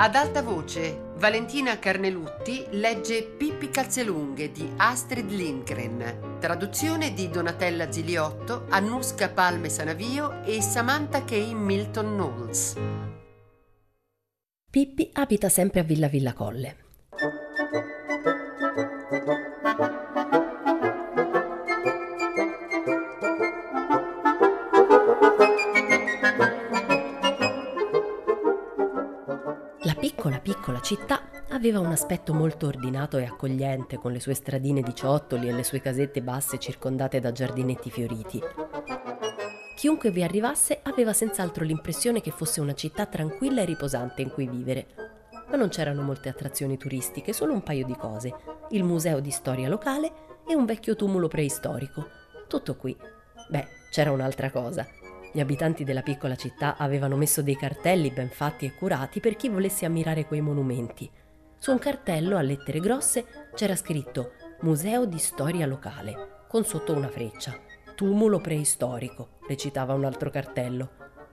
[0.00, 8.66] Ad alta voce, Valentina Carnelutti legge Pippi Calzelunghe di Astrid Lindgren, traduzione di Donatella Ziliotto,
[8.68, 11.32] Annuska Palme Sanavio e Samantha K.
[11.52, 12.76] Milton Knowles.
[14.70, 16.87] Pippi abita sempre a Villa Villa Colle.
[30.68, 35.48] Piccola città aveva un aspetto molto ordinato e accogliente con le sue stradine di ciottoli
[35.48, 38.38] e le sue casette basse circondate da giardinetti fioriti.
[39.76, 44.46] Chiunque vi arrivasse aveva senz'altro l'impressione che fosse una città tranquilla e riposante in cui
[44.46, 44.88] vivere.
[45.48, 48.34] Ma non c'erano molte attrazioni turistiche, solo un paio di cose,
[48.70, 50.12] il museo di storia locale
[50.46, 52.06] e un vecchio tumulo preistorico.
[52.46, 52.94] Tutto qui.
[53.48, 54.86] Beh, c'era un'altra cosa.
[55.38, 59.48] Gli abitanti della piccola città avevano messo dei cartelli ben fatti e curati per chi
[59.48, 61.08] volesse ammirare quei monumenti.
[61.56, 67.06] Su un cartello a lettere grosse c'era scritto Museo di storia locale, con sotto una
[67.06, 67.56] freccia.
[67.94, 70.90] Tumulo preistorico, recitava un altro cartello.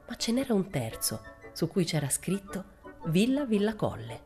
[0.08, 2.64] Ma ce n'era un terzo, su cui c'era scritto
[3.06, 4.22] Villa Villa Colle.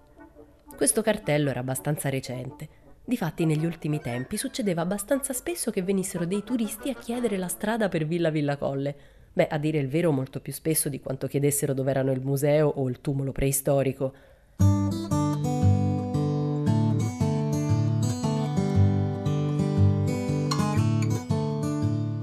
[0.75, 2.67] Questo cartello era abbastanza recente.
[3.05, 7.87] Difatti negli ultimi tempi succedeva abbastanza spesso che venissero dei turisti a chiedere la strada
[7.87, 11.73] per Villa Villa Colle, Beh, a dire il vero molto più spesso di quanto chiedessero
[11.73, 14.13] dove erano il museo o il tumulo preistorico.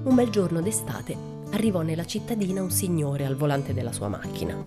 [0.03, 1.17] Un bel giorno d'estate
[1.53, 4.63] arrivò nella cittadina un signore al volante della sua macchina.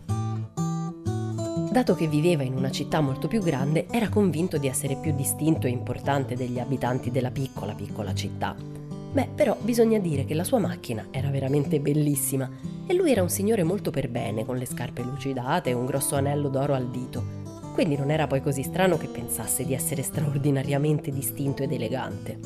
[1.71, 5.67] Dato che viveva in una città molto più grande, era convinto di essere più distinto
[5.67, 8.78] e importante degli abitanti della piccola piccola città
[9.11, 12.47] Beh, però bisogna dire che la sua macchina era veramente bellissima
[12.85, 16.15] e lui era un signore molto per bene, con le scarpe lucidate e un grosso
[16.15, 17.37] anello d'oro al dito.
[17.73, 22.39] Quindi non era poi così strano che pensasse di essere straordinariamente distinto ed elegante.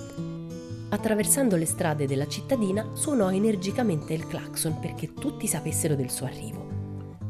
[0.89, 6.67] Attraversando le strade della cittadina suonò energicamente il clacson perché tutti sapessero del suo arrivo.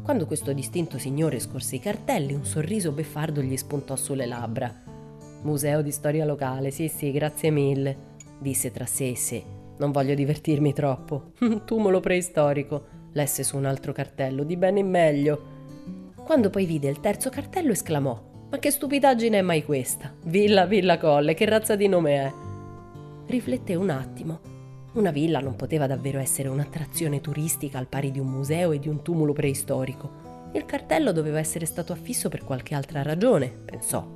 [0.04, 4.72] Quando questo distinto signore scorse i cartelli, un sorriso beffardo gli spuntò sulle labbra.
[5.42, 9.42] Museo di storia locale, sì sì, grazie mille disse tra sé e sé.
[9.76, 11.32] Non voglio divertirmi troppo.
[11.64, 15.52] Tumulo preistorico, lesse su un altro cartello, di bene in meglio.
[16.24, 20.14] Quando poi vide il terzo cartello esclamò: Ma che stupidaggine è mai questa?
[20.24, 22.32] Villa Villa Colle, che razza di nome è?
[23.26, 24.52] Rifletté un attimo.
[24.94, 28.88] Una villa non poteva davvero essere un'attrazione turistica al pari di un museo e di
[28.88, 30.22] un tumulo preistorico.
[30.52, 34.06] Il cartello doveva essere stato affisso per qualche altra ragione, pensò.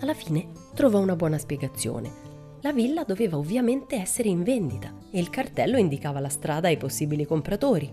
[0.00, 2.21] Alla fine trovò una buona spiegazione.
[2.64, 7.26] La villa doveva ovviamente essere in vendita e il cartello indicava la strada ai possibili
[7.26, 7.92] compratori.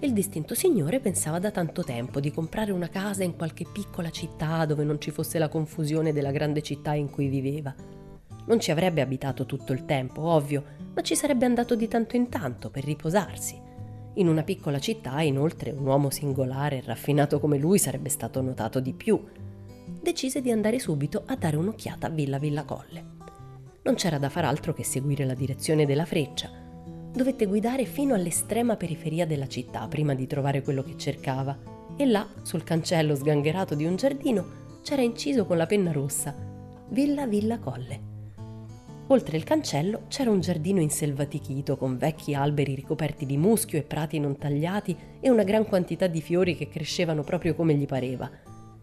[0.00, 4.64] Il distinto signore pensava da tanto tempo di comprare una casa in qualche piccola città
[4.64, 7.74] dove non ci fosse la confusione della grande città in cui viveva.
[8.46, 12.30] Non ci avrebbe abitato tutto il tempo, ovvio, ma ci sarebbe andato di tanto in
[12.30, 13.60] tanto per riposarsi.
[14.14, 18.80] In una piccola città, inoltre, un uomo singolare e raffinato come lui sarebbe stato notato
[18.80, 19.22] di più.
[20.00, 23.13] Decise di andare subito a dare un'occhiata a Villa Villa Colle
[23.84, 26.50] non c'era da far altro che seguire la direzione della freccia.
[27.12, 31.56] Dovette guidare fino all'estrema periferia della città prima di trovare quello che cercava.
[31.96, 36.34] E là, sul cancello sgangherato di un giardino, c'era inciso con la penna rossa
[36.88, 38.12] Villa Villa Colle.
[39.08, 44.18] Oltre il cancello c'era un giardino inselvatichito con vecchi alberi ricoperti di muschio e prati
[44.18, 48.30] non tagliati e una gran quantità di fiori che crescevano proprio come gli pareva.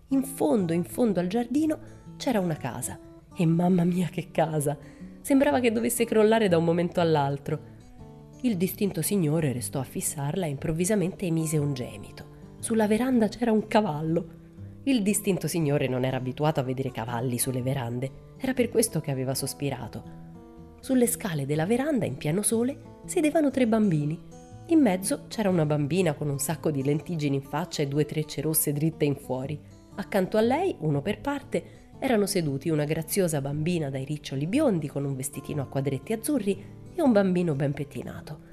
[0.10, 1.80] In fondo, in fondo al giardino
[2.18, 3.10] c'era una casa
[3.42, 4.78] e mamma mia che casa!
[5.22, 7.60] Sembrava che dovesse crollare da un momento all'altro.
[8.42, 12.26] Il distinto signore restò a fissarla e improvvisamente emise un gemito.
[12.60, 14.40] Sulla veranda c'era un cavallo.
[14.84, 19.12] Il distinto signore non era abituato a vedere cavalli sulle verande, era per questo che
[19.12, 20.04] aveva sospirato.
[20.80, 24.20] Sulle scale della veranda, in pieno sole, sedevano tre bambini.
[24.68, 28.42] In mezzo c'era una bambina con un sacco di lentiggini in faccia e due trecce
[28.42, 29.60] rosse dritte in fuori.
[29.96, 35.06] Accanto a lei, uno per parte, erano seduti una graziosa bambina dai riccioli biondi con
[35.06, 36.66] un vestitino a quadretti azzurri
[36.96, 38.50] e un bambino ben pettinato.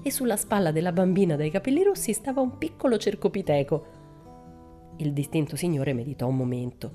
[0.00, 3.86] E sulla spalla della bambina dai capelli rossi stava un piccolo cercopiteco.
[4.98, 6.92] Il distinto signore meditò un momento.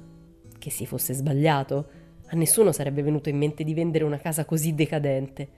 [0.58, 1.90] Che si fosse sbagliato?
[2.28, 5.50] A nessuno sarebbe venuto in mente di vendere una casa così decadente.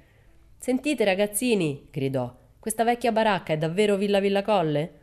[0.58, 4.94] Sentite ragazzini, gridò, questa vecchia baracca è davvero Villa Villa Colle?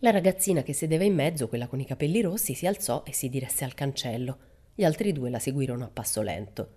[0.00, 3.30] La ragazzina che sedeva in mezzo, quella con i capelli rossi, si alzò e si
[3.30, 4.47] diresse al cancello.
[4.78, 6.68] Gli altri due la seguirono a passo lento.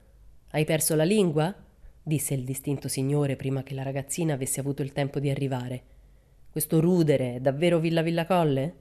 [0.53, 1.53] Hai perso la lingua?
[2.01, 5.83] disse il distinto signore prima che la ragazzina avesse avuto il tempo di arrivare.
[6.49, 8.73] Questo rudere è davvero Villa Villa Colle?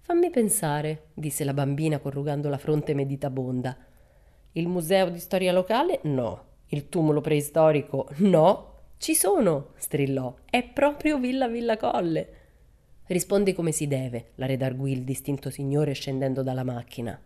[0.00, 3.76] Fammi pensare, disse la bambina corrugando la fronte meditabonda.
[4.50, 6.00] Il museo di storia locale?
[6.02, 6.44] No.
[6.70, 8.08] Il tumulo preistorico?
[8.16, 8.78] No.
[8.96, 10.34] Ci sono, strillò.
[10.44, 12.28] È proprio Villa Villa Colle.
[13.06, 17.16] Rispondi come si deve, la redarguì il distinto signore scendendo dalla macchina.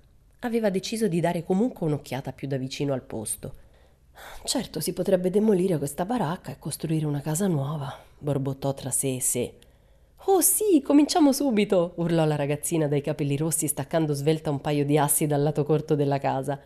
[0.44, 3.54] Aveva deciso di dare comunque un'occhiata più da vicino al posto.
[4.44, 9.20] Certo, si potrebbe demolire questa baracca e costruire una casa nuova, borbottò tra sé e
[9.20, 9.54] sé.
[10.24, 11.92] Oh sì, cominciamo subito!
[11.96, 15.94] urlò la ragazzina dai capelli rossi staccando svelta un paio di assi dal lato corto
[15.94, 16.60] della casa.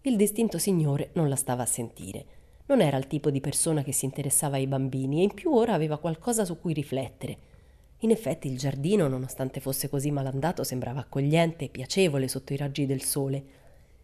[0.00, 2.24] Il distinto signore non la stava a sentire.
[2.66, 5.74] Non era il tipo di persona che si interessava ai bambini e in più ora
[5.74, 7.36] aveva qualcosa su cui riflettere.
[8.04, 12.84] In effetti il giardino, nonostante fosse così malandato, sembrava accogliente e piacevole sotto i raggi
[12.84, 13.44] del sole.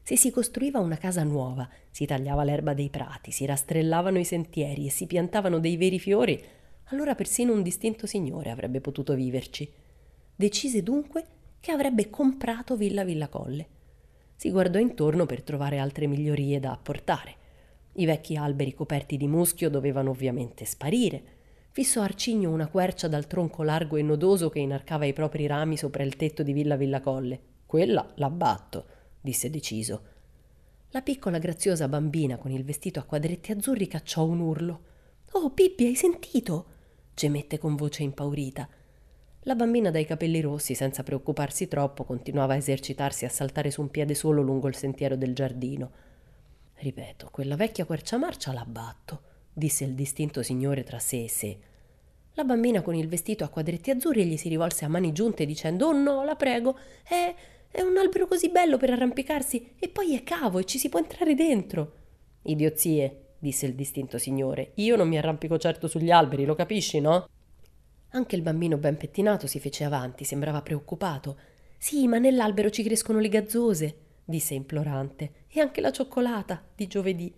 [0.02, 4.86] Se si costruiva una casa nuova, si tagliava l'erba dei prati, si rastrellavano i sentieri
[4.86, 6.40] e si piantavano dei veri fiori,
[6.90, 9.70] allora persino un distinto signore avrebbe potuto viverci.
[10.34, 11.24] Decise dunque
[11.58, 13.66] che avrebbe comprato Villa Villa Colle.
[14.36, 17.34] Si guardò intorno per trovare altre migliorie da apportare.
[17.94, 21.22] I vecchi alberi coperti di muschio dovevano ovviamente sparire.
[21.78, 26.02] Fissò arcigno una quercia dal tronco largo e nodoso che inarcava i propri rami sopra
[26.02, 27.40] il tetto di Villa Villa Colle.
[27.66, 28.86] Quella l'abbatto,
[29.20, 30.02] disse deciso.
[30.88, 34.80] La piccola graziosa bambina con il vestito a quadretti azzurri cacciò un urlo.
[35.34, 36.66] Oh, Pippi, hai sentito?
[37.14, 38.68] gemette con voce impaurita.
[39.42, 43.88] La bambina dai capelli rossi, senza preoccuparsi troppo, continuava a esercitarsi a saltare su un
[43.88, 45.92] piede solo lungo il sentiero del giardino.
[46.74, 49.20] Ripeto, quella vecchia querciamarcia l'abbatto,
[49.52, 51.58] disse il distinto signore tra sé e sé.
[52.38, 55.88] La bambina con il vestito a quadretti azzurri gli si rivolse a mani giunte dicendo
[55.88, 57.34] Oh no, la prego, è,
[57.68, 61.00] è un albero così bello per arrampicarsi e poi è cavo e ci si può
[61.00, 61.94] entrare dentro.
[62.42, 64.70] Idiozie, disse il distinto signore.
[64.74, 67.28] Io non mi arrampico certo sugli alberi, lo capisci, no?
[68.10, 71.36] Anche il bambino ben pettinato si fece avanti, sembrava preoccupato.
[71.76, 77.34] Sì, ma nell'albero ci crescono le gazzose, disse implorante, e anche la cioccolata di giovedì.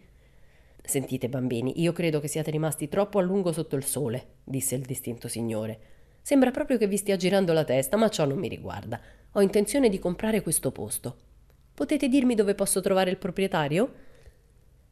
[0.82, 4.82] Sentite, bambini, io credo che siate rimasti troppo a lungo sotto il sole, disse il
[4.82, 5.78] distinto signore.
[6.22, 9.00] Sembra proprio che vi stia girando la testa, ma ciò non mi riguarda.
[9.32, 11.16] Ho intenzione di comprare questo posto.
[11.74, 13.92] Potete dirmi dove posso trovare il proprietario?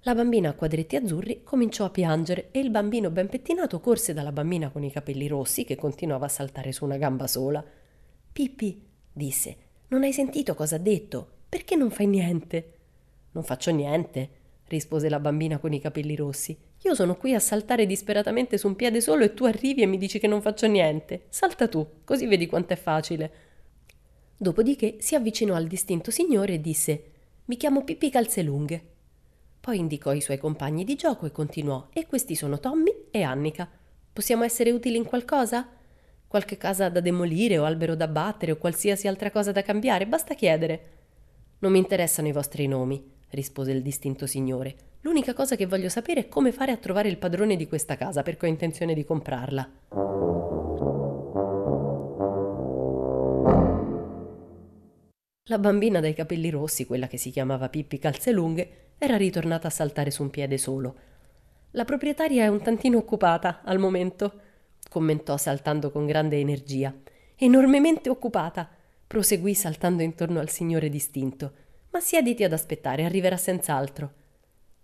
[0.03, 4.33] La bambina a quadretti azzurri cominciò a piangere e il bambino ben pettinato corse dalla
[4.33, 7.65] bambina con i capelli rossi che continuava a saltare su una gamba sola.
[8.33, 8.81] Pippi,
[9.13, 9.57] disse,
[9.89, 11.29] non hai sentito cosa ha detto?
[11.49, 12.75] Perché non fai niente?
[13.33, 14.31] Non faccio niente,
[14.69, 16.57] rispose la bambina con i capelli rossi.
[16.83, 19.99] Io sono qui a saltare disperatamente su un piede solo e tu arrivi e mi
[19.99, 21.25] dici che non faccio niente.
[21.29, 23.33] Salta tu, così vedi quanto è facile.
[24.37, 27.03] Dopodiché si avvicinò al distinto signore e disse:
[27.47, 28.83] Mi chiamo Pippi Calzelunghe.
[29.61, 33.69] Poi indicò i suoi compagni di gioco e continuò: E questi sono Tommy e Annika.
[34.13, 35.69] Possiamo essere utili in qualcosa?
[36.29, 40.07] Qualche casa da demolire o albero da battere o qualsiasi altra cosa da cambiare?
[40.07, 40.98] Basta chiedere.
[41.61, 44.77] Non mi interessano i vostri nomi, rispose il distinto signore.
[45.01, 48.23] L'unica cosa che voglio sapere è come fare a trovare il padrone di questa casa,
[48.23, 49.71] perché ho intenzione di comprarla.
[55.51, 60.13] La bambina dai capelli rossi, quella che si chiamava Pippi Calzelunghe, era ritornata a saltare
[60.13, 60.95] su un piede solo.
[61.73, 64.41] La proprietaria è un tantino occupata al momento,
[64.89, 66.95] commentò saltando con grande energia.
[67.35, 68.69] Enormemente occupata,
[69.09, 71.53] proseguì saltando intorno al signore distinto.
[71.91, 74.13] Ma siediti ad aspettare, arriverà senz'altro.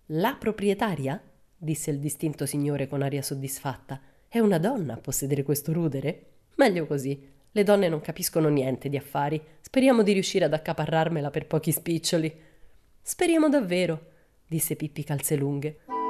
[0.07, 1.23] La proprietaria?
[1.57, 4.01] disse il distinto signore con aria soddisfatta.
[4.27, 6.31] È una donna a possedere questo rudere?
[6.57, 7.31] Meglio così.
[7.53, 9.41] Le donne non capiscono niente di affari.
[9.61, 12.35] Speriamo di riuscire ad accaparrarmela per pochi spiccioli.
[13.01, 14.07] Speriamo davvero,
[14.49, 16.04] disse Pippi Calzelunghe.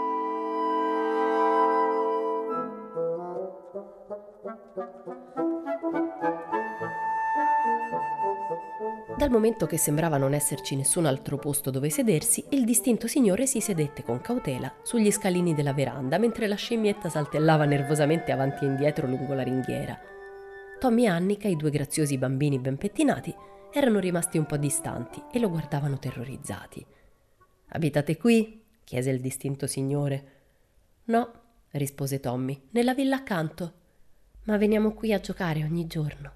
[9.24, 13.58] Dal momento che sembrava non esserci nessun altro posto dove sedersi, il distinto signore si
[13.58, 19.06] sedette con cautela sugli scalini della veranda mentre la scimmietta saltellava nervosamente avanti e indietro
[19.06, 19.98] lungo la ringhiera.
[20.78, 23.34] Tommy e Annika, i due graziosi bambini ben pettinati,
[23.72, 26.84] erano rimasti un po' distanti e lo guardavano terrorizzati.
[27.68, 28.62] Abitate qui?
[28.84, 30.32] chiese il distinto signore.
[31.04, 31.32] No,
[31.70, 33.72] rispose Tommy, nella villa accanto.
[34.42, 36.30] Ma veniamo qui a giocare ogni giorno,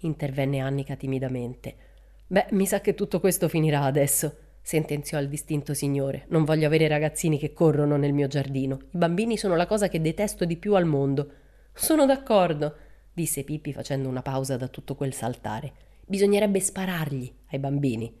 [0.00, 1.92] intervenne Annika timidamente.
[2.26, 6.24] Beh, mi sa che tutto questo finirà adesso, sentenziò il distinto signore.
[6.28, 8.78] Non voglio avere ragazzini che corrono nel mio giardino.
[8.92, 11.30] I bambini sono la cosa che detesto di più al mondo.
[11.74, 12.76] Sono d'accordo,
[13.12, 15.72] disse Pippi facendo una pausa da tutto quel saltare.
[16.06, 18.12] Bisognerebbe sparargli ai bambini.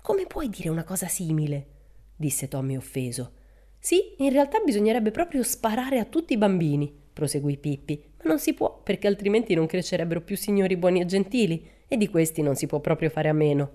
[0.00, 1.66] Come puoi dire una cosa simile?
[2.16, 3.34] disse Tommy offeso.
[3.78, 8.52] Sì, in realtà bisognerebbe proprio sparare a tutti i bambini, proseguì Pippi, ma non si
[8.54, 12.66] può perché altrimenti non crescerebbero più signori buoni e gentili e di questi non si
[12.66, 13.70] può proprio fare a meno.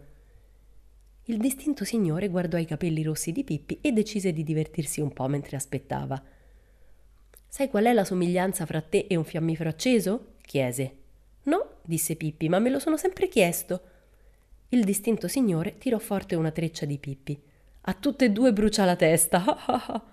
[1.25, 5.27] Il distinto signore guardò i capelli rossi di Pippi e decise di divertirsi un po'
[5.27, 6.19] mentre aspettava.
[7.47, 10.33] Sai qual è la somiglianza fra te e un fiammifero acceso?
[10.41, 10.95] chiese.
[11.43, 13.81] No, disse Pippi, ma me lo sono sempre chiesto.
[14.69, 17.39] Il distinto signore tirò forte una treccia di Pippi.
[17.81, 19.45] A tutte e due brucia la testa.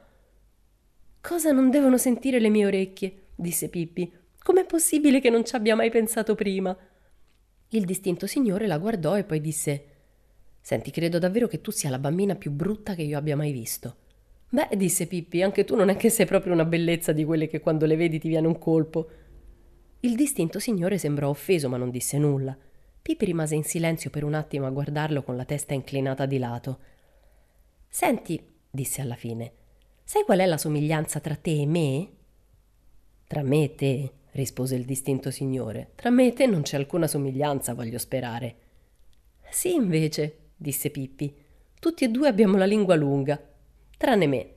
[1.23, 3.29] Cosa non devono sentire le mie orecchie?
[3.35, 4.13] disse Pippi.
[4.43, 6.77] Com'è possibile che non ci abbia mai pensato prima?
[7.75, 9.85] Il distinto signore la guardò e poi disse
[10.61, 13.97] Senti, credo davvero che tu sia la bambina più brutta che io abbia mai visto.
[14.49, 17.59] Beh, disse Pippi, anche tu non è che sei proprio una bellezza di quelle che
[17.59, 19.09] quando le vedi ti viene un colpo.
[20.01, 22.57] Il distinto signore sembrò offeso, ma non disse nulla.
[23.03, 26.79] Pippi rimase in silenzio per un attimo a guardarlo con la testa inclinata di lato.
[27.89, 28.41] Senti,
[28.71, 29.53] disse alla fine,
[30.05, 32.09] sai qual è la somiglianza tra te e me?
[33.27, 35.91] Tra me e te, rispose il distinto signore.
[35.95, 38.57] Tra me e te non c'è alcuna somiglianza, voglio sperare.
[39.51, 41.35] Sì, invece, disse Pippi.
[41.79, 43.41] Tutti e due abbiamo la lingua lunga,
[43.97, 44.49] tranne me.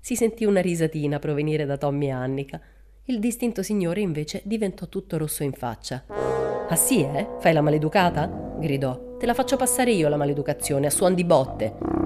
[0.00, 2.60] Si sentì una risatina provenire da Tommy e Annika.
[3.04, 6.04] Il distinto signore invece diventò tutto rosso in faccia.
[6.08, 7.28] Ah sì, eh?
[7.38, 8.56] Fai la maleducata?
[8.58, 9.16] gridò.
[9.18, 12.02] Te la faccio passare io la maleducazione, a suon di botte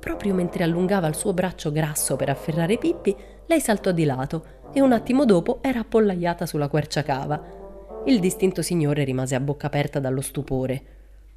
[0.00, 3.14] proprio mentre allungava il suo braccio grasso per afferrare Pippi,
[3.46, 7.58] lei saltò di lato e un attimo dopo era appollaiata sulla quercia cava.
[8.06, 10.82] Il distinto signore rimase a bocca aperta dallo stupore.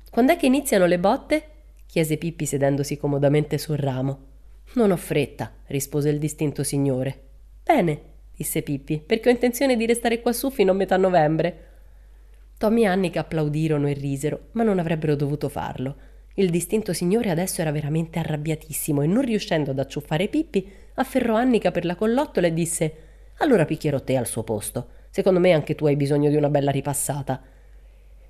[0.09, 1.47] Quando è che iniziano le botte?
[1.87, 4.31] chiese Pippi sedendosi comodamente sul ramo.
[4.73, 7.19] Non ho fretta, rispose il distinto signore.
[7.63, 8.01] Bene,
[8.35, 11.67] disse Pippi, perché ho intenzione di restare quassù fino a metà novembre.
[12.57, 15.95] Tommy e Annika applaudirono e risero, ma non avrebbero dovuto farlo.
[16.35, 21.69] Il distinto signore adesso era veramente arrabbiatissimo e non riuscendo ad acciuffare Pippi, afferrò Annika
[21.69, 22.93] per la collottola e disse
[23.37, 24.87] Allora picchierò te al suo posto.
[25.09, 27.41] Secondo me anche tu hai bisogno di una bella ripassata.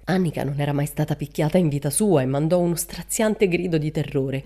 [0.05, 3.91] Annika non era mai stata picchiata in vita sua e mandò uno straziante grido di
[3.91, 4.43] terrore.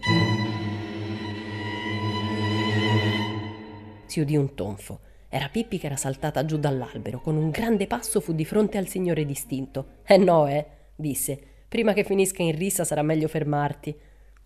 [4.06, 5.00] Si udì un tonfo.
[5.30, 7.22] Era Pippi che era saltata giù dall'albero.
[7.22, 9.98] Con un grande passo fu di fronte al signore distinto.
[10.06, 11.40] Eh no, eh, disse.
[11.68, 13.96] Prima che finisca in rissa sarà meglio fermarti.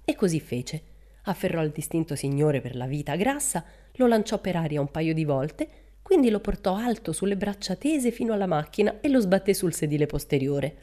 [0.03, 0.81] E così fece.
[1.23, 3.63] Afferrò il distinto signore per la vita grassa,
[3.93, 5.67] lo lanciò per aria un paio di volte,
[6.11, 10.07] quindi lo portò alto sulle braccia tese fino alla macchina e lo sbatté sul sedile
[10.07, 10.75] posteriore.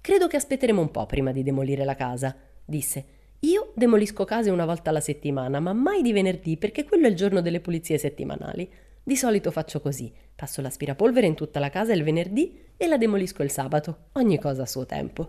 [0.00, 3.04] Credo che aspetteremo un po' prima di demolire la casa, disse.
[3.42, 7.14] Io demolisco case una volta alla settimana, ma mai di venerdì perché quello è il
[7.14, 8.68] giorno delle pulizie settimanali.
[9.00, 13.44] Di solito faccio così: passo l'aspirapolvere in tutta la casa il venerdì e la demolisco
[13.44, 14.06] il sabato.
[14.14, 15.28] Ogni cosa a suo tempo.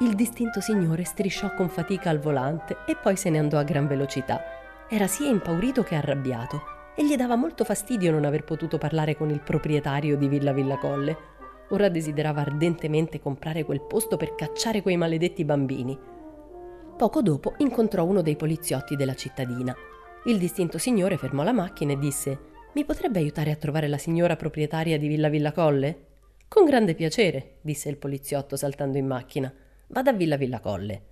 [0.00, 3.86] Il distinto signore strisciò con fatica al volante e poi se ne andò a gran
[3.86, 4.42] velocità.
[4.90, 6.60] Era sia impaurito che arrabbiato
[6.94, 10.76] e gli dava molto fastidio non aver potuto parlare con il proprietario di Villa Villa
[10.76, 11.16] Colle.
[11.70, 15.98] Ora desiderava ardentemente comprare quel posto per cacciare quei maledetti bambini.
[16.94, 19.74] Poco dopo incontrò uno dei poliziotti della cittadina.
[20.26, 22.38] Il distinto signore fermò la macchina e disse:
[22.74, 26.04] Mi potrebbe aiutare a trovare la signora proprietaria di Villa Villa Colle?
[26.48, 29.50] Con grande piacere, disse il poliziotto saltando in macchina.
[29.88, 31.02] Vada a Villa Villa Colle.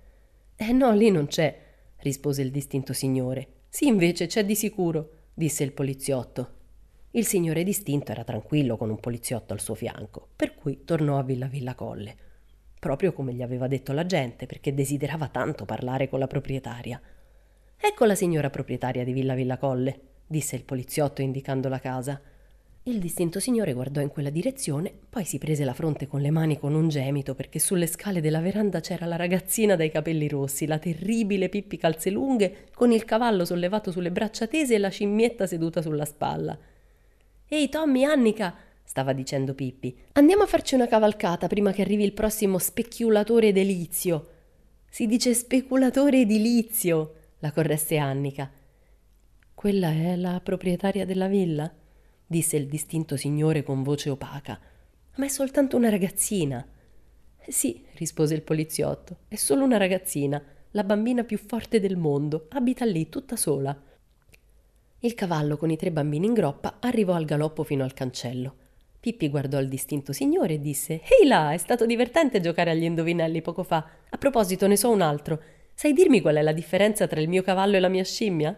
[0.55, 1.57] Eh no, lì non c'è,
[1.97, 3.47] rispose il distinto signore.
[3.69, 6.53] Sì, invece c'è di sicuro, disse il poliziotto.
[7.11, 11.23] Il signore distinto era tranquillo con un poliziotto al suo fianco, per cui tornò a
[11.23, 12.15] Villa Villa Colle,
[12.77, 17.01] proprio come gli aveva detto la gente, perché desiderava tanto parlare con la proprietaria.
[17.77, 22.21] Ecco la signora proprietaria di Villa Villa Colle, disse il poliziotto indicando la casa.
[22.87, 26.59] Il distinto signore guardò in quella direzione, poi si prese la fronte con le mani
[26.59, 30.77] con un gemito perché sulle scale della veranda c'era la ragazzina dai capelli rossi, la
[30.77, 36.05] terribile Pippi Calzelunghe, con il cavallo sollevato sulle braccia tese e la scimmietta seduta sulla
[36.05, 36.55] spalla.
[37.47, 42.13] Ehi Tommy, Annica, stava dicendo Pippi, andiamo a farci una cavalcata prima che arrivi il
[42.13, 44.27] prossimo speculatore edilizio.
[44.87, 48.51] Si dice speculatore edilizio, la corresse Annica.
[49.55, 51.73] Quella è la proprietaria della villa?
[52.25, 54.59] Disse il distinto signore con voce opaca.
[55.15, 56.65] Ma è soltanto una ragazzina.
[57.47, 60.41] Sì, rispose il poliziotto, è solo una ragazzina,
[60.71, 63.79] la bambina più forte del mondo, abita lì tutta sola.
[64.99, 68.55] Il cavallo con i tre bambini in groppa arrivò al galoppo fino al cancello.
[68.99, 73.43] Pippi guardò il distinto signore e disse: Ehi là, è stato divertente giocare agli indovinelli
[73.43, 73.87] poco fa.
[74.09, 75.39] A proposito, ne so un altro.
[75.75, 78.57] Sai dirmi qual è la differenza tra il mio cavallo e la mia scimmia?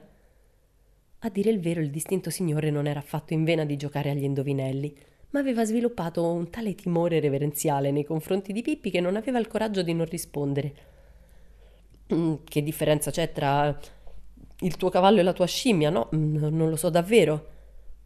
[1.21, 4.23] A dire il vero, il distinto signore non era affatto in vena di giocare agli
[4.23, 4.95] indovinelli,
[5.31, 9.47] ma aveva sviluppato un tale timore reverenziale nei confronti di Pippi che non aveva il
[9.47, 10.73] coraggio di non rispondere.
[12.13, 13.75] Mm, che differenza c'è tra
[14.59, 16.09] il tuo cavallo e la tua scimmia, no?
[16.15, 17.55] Mm, non lo so davvero.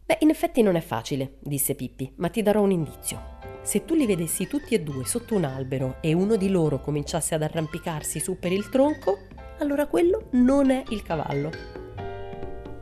[0.06, 3.40] Beh, in effetti non è facile, disse Pippi, ma ti darò un indizio.
[3.62, 7.34] Se tu li vedessi tutti e due sotto un albero e uno di loro cominciasse
[7.34, 9.18] ad arrampicarsi su per il tronco,
[9.58, 11.81] allora quello non è il cavallo.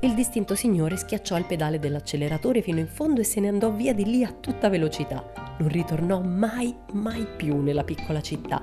[0.03, 3.93] Il distinto signore schiacciò il pedale dell'acceleratore fino in fondo e se ne andò via
[3.93, 5.31] di lì a tutta velocità.
[5.59, 8.63] Non ritornò mai, mai più nella piccola città.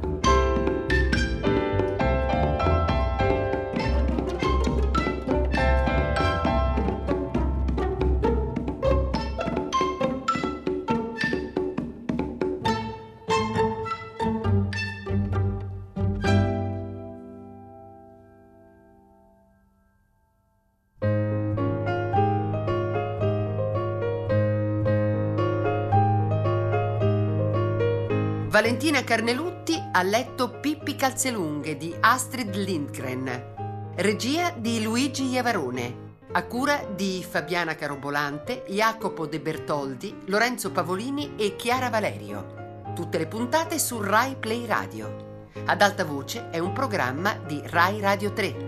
[28.58, 33.92] Valentina Carnelutti ha letto Pippi Calzelunghe di Astrid Lindgren.
[33.94, 36.16] Regia di Luigi Iavarone.
[36.32, 42.86] A cura di Fabiana Carobolante, Jacopo De Bertoldi, Lorenzo Pavolini e Chiara Valerio.
[42.96, 45.50] Tutte le puntate su Rai Play Radio.
[45.64, 48.67] Ad alta voce è un programma di Rai Radio 3.